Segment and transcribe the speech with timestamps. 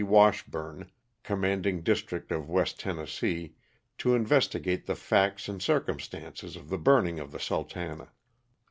[0.03, 0.89] Washburne,
[1.21, 3.53] commanding district of West Tennessee,
[3.99, 8.07] to investigate the facts and circumstances of the burning of the ♦♦Sultana."